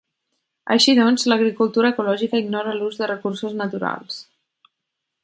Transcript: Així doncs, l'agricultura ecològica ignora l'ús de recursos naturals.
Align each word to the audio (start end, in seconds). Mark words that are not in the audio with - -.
Així 0.75 0.95
doncs, 0.99 1.25
l'agricultura 1.31 1.91
ecològica 1.95 2.41
ignora 2.45 2.73
l'ús 2.79 2.97
de 3.03 3.11
recursos 3.13 3.55
naturals. 3.61 4.19